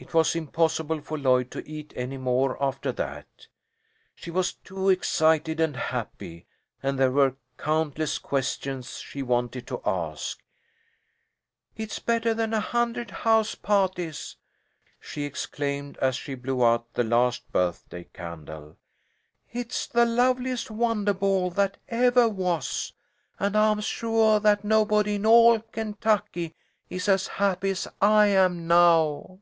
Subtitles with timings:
[0.00, 3.26] It was impossible for Lloyd to eat any more after that.
[4.14, 6.46] She was too excited and happy,
[6.80, 10.38] and there were countless questions she wanted to ask.
[11.76, 14.36] "It's bettah than a hundred house pahties,"
[15.00, 18.76] she exclaimed, as she blew out the last birthday candle.
[19.50, 22.92] "It's the loveliest wondah ball that evah was,
[23.40, 26.54] and I'm suah that nobody in all Kentucky
[26.88, 29.40] is as happy as I am now."